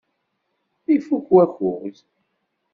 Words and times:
Ifuk 0.95 1.25
wakud. 1.35 1.95